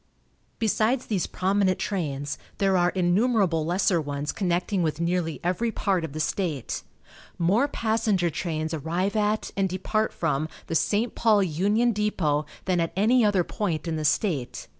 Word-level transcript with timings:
Besides 0.57 1.05
these 1.05 1.27
prominent 1.27 1.77
trains, 1.77 2.39
there 2.57 2.75
are 2.75 2.89
innumerable 2.89 3.63
lesser 3.67 4.01
ones 4.01 4.31
connecting 4.31 4.81
with 4.81 4.99
nearly 4.99 5.39
every 5.43 5.71
part 5.71 6.03
of 6.03 6.13
the 6.13 6.19
state. 6.19 6.81
More 7.37 7.67
passenger 7.67 8.31
trains 8.31 8.73
arrive 8.73 9.15
at, 9.15 9.51
and 9.55 9.69
depart 9.69 10.11
from, 10.11 10.49
the 10.65 10.73
St. 10.73 11.13
Paul 11.13 11.43
Union 11.43 11.91
Depot 11.91 12.47
than 12.65 12.79
at 12.79 12.93
any 12.95 13.23
other 13.23 13.43
point 13.43 13.87
in 13.87 13.95
the 13.95 14.03
state. 14.03 14.67